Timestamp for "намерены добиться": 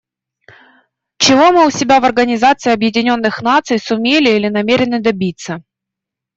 4.47-5.63